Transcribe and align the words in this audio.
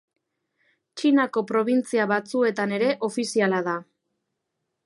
Txinako 1.01 1.43
probintzia 1.51 2.09
batzuetan 2.13 2.75
ere 2.79 2.91
ofiziala 3.11 3.61
da. 3.69 3.81